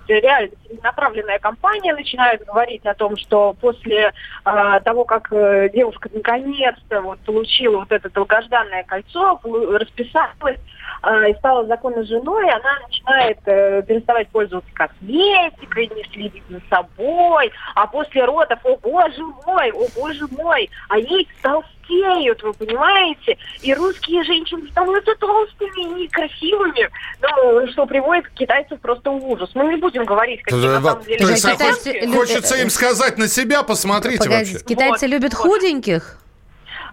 [0.07, 0.51] реально
[0.83, 7.19] направленная кампания начинает говорить о том, что после а, того, как э, девушка наконец-то вот
[7.19, 10.59] получила вот это долгожданное кольцо, расписалась
[11.01, 17.51] а, и стала законной женой, она начинает э, переставать пользоваться косметикой, не следить за собой,
[17.75, 23.37] а после родов, о боже мой, о боже мой, они толстеют, вы понимаете?
[23.61, 26.89] И русские женщины становятся толстыми и красивыми,
[27.21, 29.49] ну, что приводит китайцев просто в ужас.
[29.53, 32.05] Мы не будем говорить, какие на самом деле То есть, китайцы китайцы.
[32.05, 34.65] любят- Хочется им сказать на себя, посмотрите Погодите, вообще.
[34.65, 35.41] китайцы Вот, любят вот.
[35.41, 36.17] худеньких?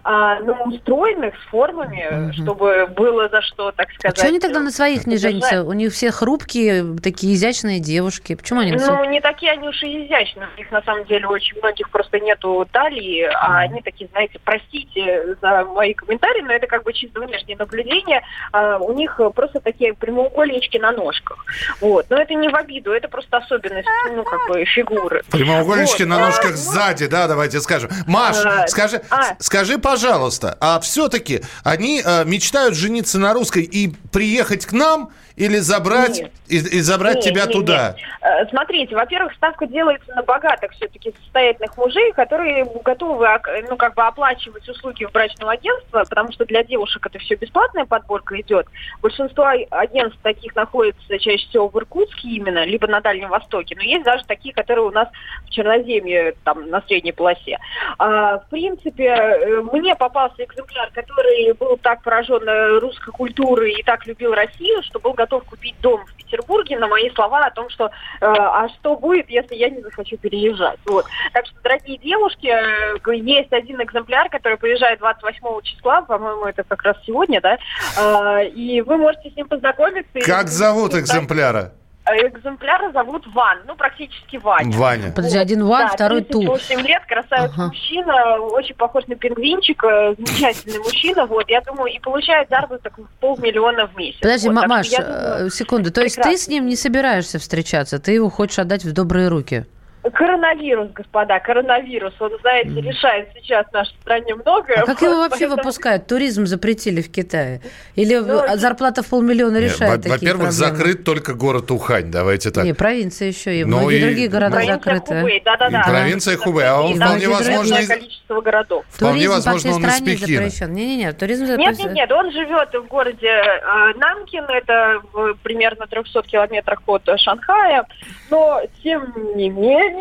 [0.05, 4.17] А, ну, стройных, с формами, чтобы было за что, так А сказать.
[4.17, 5.63] что они тогда на своих не женятся?
[5.63, 8.35] У них все хрупкие, такие изящные девушки.
[8.35, 10.47] Почему они Ну, не такие они уж и изящные.
[10.55, 15.35] У них, на самом деле, очень многих просто нету талии, а они такие, знаете, простите
[15.41, 18.21] за мои комментарии, но это как бы чисто внешнее наблюдение.
[18.51, 21.45] А, у них просто такие прямоугольнички на ножках.
[21.79, 22.07] Вот.
[22.09, 25.23] Но это не в обиду, это просто особенность, ну, как бы, фигуры.
[25.31, 26.09] Прямоугольнички Вот.
[26.09, 27.89] на А, ножках ну, сзади, да, давайте скажем.
[28.07, 29.35] Маш, А, скажи, а.
[29.39, 35.57] скажи, пожалуйста, а все-таки они э, мечтают жениться на русской и приехать к нам или
[35.57, 36.31] забрать Нет.
[36.47, 37.95] и, и забрать Нет, тебя нет, туда?
[37.97, 38.05] нет.
[38.21, 43.27] Э, Смотрите, во-первых, ставка делается на богатых все-таки состоятельных мужей, которые готовы
[43.67, 47.85] ну, как бы оплачивать услуги в брачного агентства, потому что для девушек это все бесплатная
[47.85, 48.67] подборка идет.
[49.01, 53.75] Большинство а- агентств таких находится чаще всего в Иркутске именно, либо на Дальнем Востоке.
[53.75, 55.07] Но есть даже такие, которые у нас
[55.47, 57.57] в Черноземье, там, на средней полосе.
[57.97, 63.83] А, в принципе, э, мне попался экземпляр, который был так поражен э, русской культурой и
[63.83, 67.69] так любил Россию, что был готов купить дом в Петербурге на мои слова о том,
[67.69, 67.89] что э,
[68.21, 70.79] а что будет, если я не захочу переезжать.
[70.85, 71.05] Вот.
[71.33, 76.81] Так что, дорогие девушки, э, есть один экземпляр, который приезжает 28 числа, по-моему, это как
[76.83, 77.57] раз сегодня, да,
[77.97, 80.17] Э, и вы можете с ним познакомиться.
[80.19, 81.73] и- Как зовут и- экземпляра?
[82.05, 84.77] Э, Экземпляра зовут Ван, ну, практически Ваня.
[84.77, 85.11] Ваня.
[85.15, 86.41] Подожди, один Ван, Да, второй Ту.
[86.41, 87.67] 38 лет, красавец Ага.
[87.67, 93.87] мужчина, очень похож на пингвинчика, замечательный мужчина, вот, я думаю, и получает заработок в полмиллиона
[93.87, 94.19] в месяц.
[94.19, 95.91] Подожди, Вот, Маш, думаю, э, секунду.
[95.91, 99.65] То есть ты с ним не собираешься встречаться, ты его хочешь отдать в добрые руки?
[100.11, 102.13] Коронавирус, господа, коронавирус.
[102.19, 104.81] Он, знаете, решает сейчас в нашей стране многое.
[104.81, 106.07] А как его вообще поэтому- выпускают?
[106.07, 107.61] Туризм запретили в Китае?
[107.95, 110.75] Или Ну, зарплата в полмиллиона Не, решает во- такие Во-первых, проблемы?
[110.77, 112.65] закрыт только город Ухань, давайте так.
[112.65, 115.19] Не, провинция еще и Ну многие и- другие города Провинция закрыты.
[115.21, 115.81] Хубэй, да-да-да.
[115.81, 118.85] И провинция Хубэй, а он И вполне возможно из- количество городов.
[118.89, 120.73] Вполне Туризм возможно, по всей стране запрещен.
[120.73, 121.85] Не-не-не, туризм Нет, запрещен.
[121.85, 127.85] нет, нет, он живет в городе э, Нанкин, это в примерно 300 километрах от Шанхая,
[128.29, 129.92] но тем не менее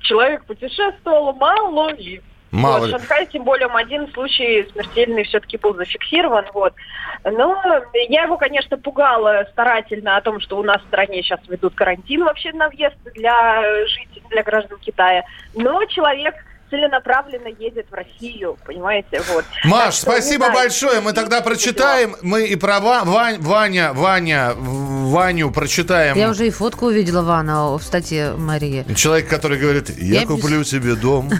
[0.00, 2.22] человек путешествовал мало ли.
[2.50, 2.92] Мало вот, ли.
[2.92, 6.44] В Шанхае, тем более, один случай смертельный все-таки был зафиксирован.
[6.52, 6.74] Вот.
[7.24, 7.56] Но
[7.94, 12.24] я его, конечно, пугала старательно о том, что у нас в стране сейчас ведут карантин
[12.24, 15.24] вообще на въезд для жителей, для граждан Китая.
[15.54, 16.34] Но человек
[16.72, 19.44] целенаправленно едет в Россию, понимаете, вот.
[19.64, 20.54] Маш, Так спасибо знаю.
[20.54, 21.00] большое.
[21.02, 22.16] Мы тогда прочитаем.
[22.22, 26.16] Мы и про Ва- Вань- Ваня, Ваня, Ваню прочитаем.
[26.16, 28.86] Я уже и фотку увидела Вана в статье Марии.
[28.96, 31.30] Человек, который говорит, я, Я куплю тебе дом.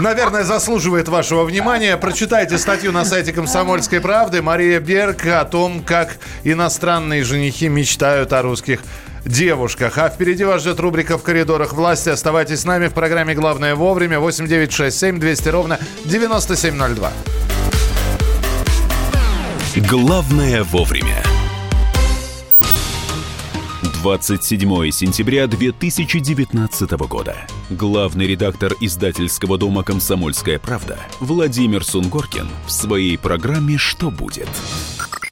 [0.00, 1.96] Наверное, заслуживает вашего внимания.
[1.96, 4.42] Прочитайте статью на сайте «Комсомольской правды».
[4.42, 8.80] Мария Берг о том, как иностранные женихи мечтают о русских
[9.28, 9.98] девушках.
[9.98, 12.08] А впереди вас ждет рубрика «В коридорах власти».
[12.08, 14.18] Оставайтесь с нами в программе «Главное вовремя».
[14.18, 17.12] 8967 200 ровно 9702.
[19.88, 21.22] Главное вовремя.
[24.02, 27.36] 27 сентября 2019 года.
[27.68, 34.48] Главный редактор издательского дома «Комсомольская правда» Владимир Сунгоркин в своей программе «Что будет?».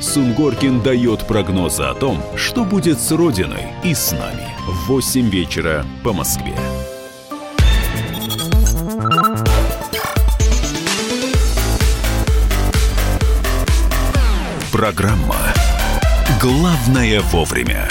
[0.00, 4.46] Сунгоркин дает прогнозы о том, что будет с Родиной и с нами.
[4.66, 6.54] В 8 вечера по Москве.
[14.70, 15.36] Программа
[16.40, 17.88] «Главное вовремя».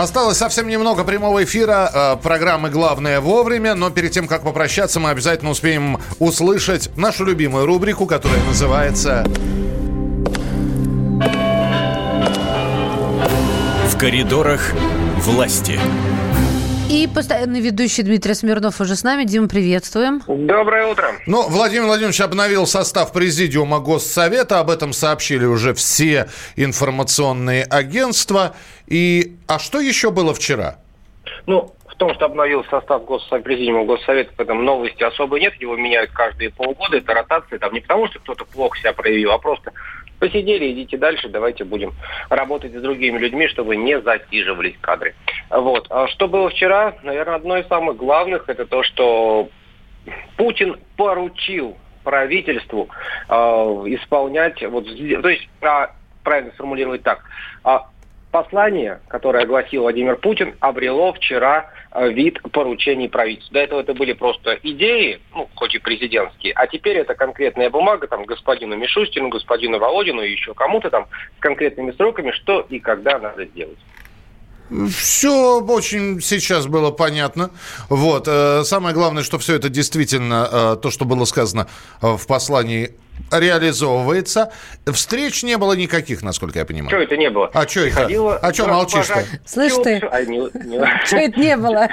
[0.00, 5.10] Осталось совсем немного прямого эфира э, программы «Главное вовремя», но перед тем, как попрощаться, мы
[5.10, 9.26] обязательно успеем услышать нашу любимую рубрику, которая называется
[13.88, 14.72] В коридорах
[15.18, 15.78] власти.
[16.90, 19.22] И постоянный ведущий Дмитрий Смирнов уже с нами.
[19.22, 20.22] Дима, приветствуем.
[20.26, 21.12] Доброе утро.
[21.24, 24.58] Ну, Владимир Владимирович обновил состав президиума Госсовета.
[24.58, 28.56] Об этом сообщили уже все информационные агентства.
[28.88, 30.78] И а что еще было вчера?
[31.46, 35.54] Ну, в том, что обновил состав Госсовета, Президиума Госсовета, в этом новости особо нет.
[35.60, 36.96] Его меняют каждые полгода.
[36.96, 37.60] Это ротация.
[37.60, 39.70] Там не потому, что кто-то плохо себя проявил, а просто
[40.20, 41.94] посидели, идите дальше, давайте будем
[42.28, 45.14] работать с другими людьми, чтобы не засиживались кадры.
[45.50, 45.86] Вот.
[45.90, 46.94] А что было вчера?
[47.02, 49.48] Наверное, одно из самых главных, это то, что
[50.36, 52.88] Путин поручил правительству
[53.28, 55.90] э, исполнять, вот, то есть, а,
[56.22, 57.22] правильно сформулировать так,
[57.64, 57.88] а,
[58.30, 63.54] послание, которое огласил Владимир Путин, обрело вчера вид поручений правительству.
[63.54, 68.06] До этого это были просто идеи, ну, хоть и президентские, а теперь это конкретная бумага
[68.06, 73.18] там господину Мишустину, господину Володину и еще кому-то там с конкретными сроками, что и когда
[73.18, 73.78] надо сделать.
[74.88, 77.50] Все очень сейчас было понятно.
[77.88, 78.28] Вот.
[78.28, 81.66] э, Самое главное, что все это действительно, э, то, что было сказано
[82.00, 82.94] э, в послании,
[83.30, 84.52] реализовывается.
[84.86, 86.90] Встреч не было никаких, насколько я понимаю.
[86.90, 87.50] Что это не было?
[87.52, 88.38] А что это?
[88.42, 89.24] А что молчишь-то?
[89.44, 89.98] Слышь ты.
[89.98, 91.88] Что это не было?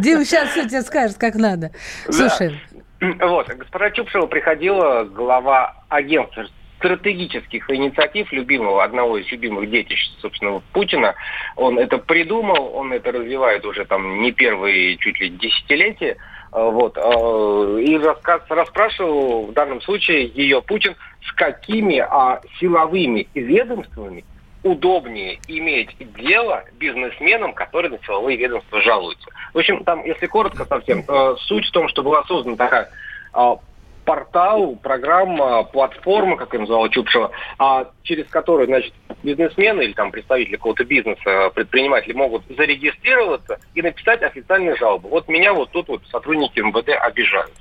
[0.00, 1.70] Дим сейчас все тебе скажет, как надо.
[2.08, 2.60] Слушай,
[3.00, 6.46] Вот, госпожа Чупшева приходила, глава агентства
[6.78, 11.14] стратегических инициатив любимого, одного из любимых детищ, собственно, Путина.
[11.56, 16.16] Он это придумал, он это развивает уже там не первые чуть ли десятилетия.
[16.52, 16.96] Э, Вот.
[16.96, 24.24] э, И рассказ, расспрашивал в данном случае ее Путин, с какими а, силовыми ведомствами
[24.62, 29.28] удобнее иметь дело бизнесменам, которые на силовые ведомства жалуются.
[29.54, 32.88] В общем, там, если коротко совсем, э, суть в том, что была создана такая
[33.34, 33.56] э,
[34.04, 40.56] портал, программа, платформа, как ее назвала Чупшева, а, через которую, значит, бизнесмены или там представители
[40.56, 45.08] какого-то бизнеса, предприниматели могут зарегистрироваться и написать официальные жалобы.
[45.08, 47.52] Вот меня вот тут вот сотрудники МВД обижают.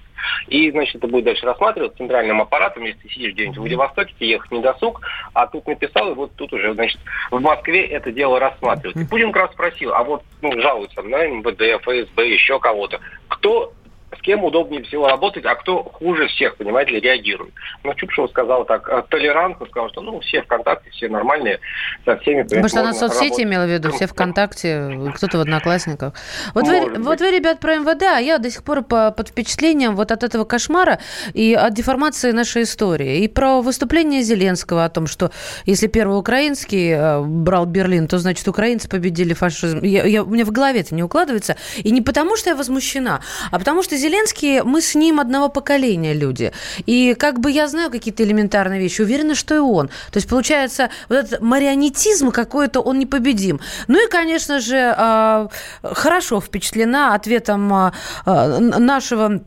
[0.47, 4.29] И, значит, это будет дальше рассматриваться центральным аппаратом, если ты сидишь где-нибудь в Владивостоке, тебе
[4.29, 5.01] ехать не досуг,
[5.33, 6.99] а тут написал, и вот тут уже, значит,
[7.31, 8.97] в Москве это дело рассматривают.
[8.97, 12.99] И Путин как раз спросил, а вот, ну, жалуются на МВД, ФСБ, еще кого-то.
[13.27, 13.73] Кто
[14.17, 17.53] с кем удобнее всего работать, а кто хуже всех, понимаете ли, реагирует.
[17.83, 21.59] Но Чупшева сказала так э, толерантно, сказала, что ну все ВКонтакте, все нормальные,
[22.05, 22.41] со всеми.
[22.59, 23.45] Может, она можно соцсети работать.
[23.45, 26.13] имела в виду, все ВКонтакте, кто-то в Одноклассниках.
[26.53, 29.95] Вот вы, вот вы, ребят, про МВД, а я до сих пор по- под впечатлением
[29.95, 30.99] вот от этого кошмара
[31.33, 33.19] и от деформации нашей истории.
[33.23, 35.31] И про выступление Зеленского о том, что
[35.65, 39.79] если первый украинский э, брал Берлин, то, значит, украинцы победили фашизм.
[39.83, 41.55] Я, я- у меня в голове это не укладывается.
[41.77, 46.13] И не потому, что я возмущена, а потому что Зеленский, мы с ним одного поколения
[46.13, 46.51] люди.
[46.85, 49.87] И как бы я знаю какие-то элементарные вещи, уверена, что и он.
[50.11, 53.59] То есть, получается, вот этот марионетизм какой-то, он непобедим.
[53.87, 55.47] Ну и, конечно же, э,
[55.83, 57.91] хорошо впечатлена ответом э,
[58.25, 59.41] э, нашего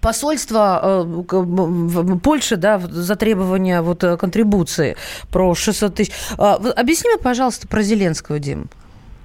[0.00, 4.96] в Польши, да, за требования вот э, контрибуции
[5.30, 6.12] про 600 тысяч.
[6.36, 8.68] А, Объясни мне, пожалуйста, про Зеленского, Дим.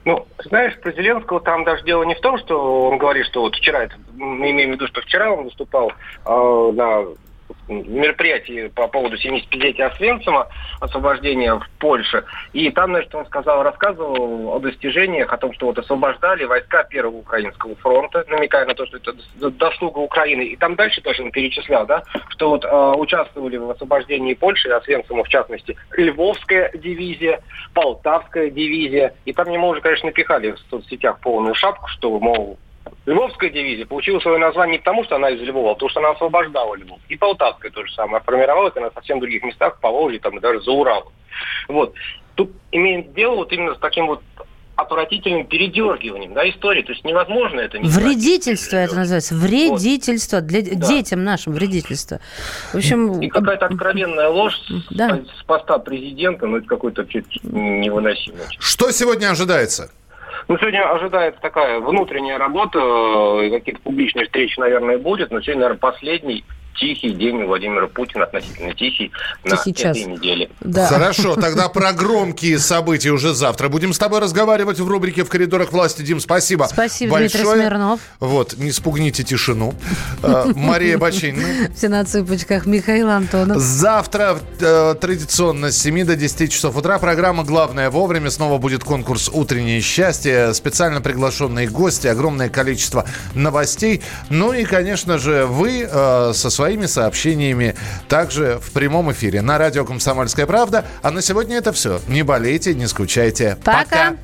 [0.10, 3.56] Ну, знаешь, про Зеленского там даже дело не в том, что он говорит, что вот
[3.56, 5.92] вчера, мы имеем в виду, что вчера он выступал
[6.26, 7.06] э, на
[7.68, 10.48] мероприятии по поводу 75-летия Освенцима,
[10.80, 12.24] освобождения в Польше.
[12.54, 17.18] И там, значит, он сказал, рассказывал о достижениях, о том, что вот освобождали войска Первого
[17.18, 19.14] Украинского фронта, намекая на то, что это
[19.60, 20.44] заслуга Украины.
[20.44, 25.24] И там дальше даже он перечислял, да, что вот э, участвовали в освобождении Польши, Освенцима
[25.24, 27.42] в частности, Львовская дивизия,
[27.74, 29.14] Полтавская дивизия.
[29.26, 32.58] И там ему уже, конечно, напихали в соцсетях полную шапку, что, мол,
[33.06, 36.12] Львовская дивизия получила свое название не потому, что она из Львова, а потому что она
[36.12, 37.00] освобождала Львов.
[37.10, 38.24] И Полтавская то же самое.
[38.24, 41.12] Формировалась она в совсем других местах, по Волжье, там, и даже за Уралом.
[41.68, 41.94] Вот.
[42.36, 44.22] Тут имеем дело вот именно с таким вот
[44.76, 46.84] отвратительным передергиванием, да, истории.
[46.84, 49.36] То есть невозможно это не Вредительство это называется.
[49.36, 50.40] Вредительство.
[50.40, 52.22] Для детям нашим вредительство.
[52.72, 53.20] В общем...
[53.20, 55.20] И какая-то откровенная ложь с- Да.
[55.38, 58.38] с поста президента, ну, это какой-то чуть невыносимо.
[58.58, 59.92] Что сегодня ожидается?
[60.50, 65.80] Ну, сегодня ожидается такая внутренняя работа, э, какие-то публичные встречи, наверное, будет, но сегодня, наверное,
[65.80, 66.44] последний
[66.76, 69.12] тихий день у Владимира Путина, относительно тихий,
[69.44, 69.98] на Тихий час.
[69.98, 70.50] этой неделе.
[70.88, 73.70] Хорошо, тогда про громкие события уже завтра.
[73.70, 76.02] Будем с тобой разговаривать в рубрике «В коридорах власти».
[76.02, 76.68] Дим, спасибо.
[76.72, 77.62] Спасибо, Дмитрий большое.
[77.62, 78.00] Смирнов.
[78.20, 79.74] Вот, не спугните тишину.
[80.22, 81.70] Э, Мария Бачинина.
[81.74, 82.66] Все на цыпочках.
[82.66, 83.58] Михаил Антонов.
[83.58, 88.30] Завтра э, традиционно с 7 до 10 часов утра программа «Главное вовремя».
[88.30, 90.54] Снова будет конкурс «Утреннее счастье».
[90.54, 94.02] Специально приглашенные гости, огромное количество новостей.
[94.30, 97.74] Ну и, конечно же, вы э, со своими сообщениями
[98.10, 100.84] также в прямом эфире на радио «Комсомольская правда».
[101.02, 102.02] А на сегодня это все.
[102.10, 103.58] Не болейте, не скучайте.
[103.64, 104.18] Пока.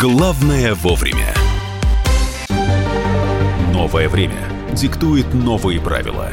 [0.00, 1.34] Главное вовремя.
[3.72, 6.28] Новое время диктует новые правила.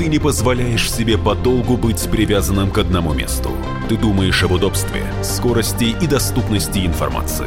[0.00, 3.52] Ты не позволяешь себе подолгу быть привязанным к одному месту.
[3.88, 7.46] Ты думаешь об удобстве, скорости и доступности информации.